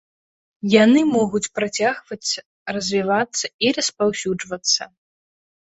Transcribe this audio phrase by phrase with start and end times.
[0.83, 2.31] Яны могуць працягваць
[2.73, 4.91] развівацца і распаўсюджвацца.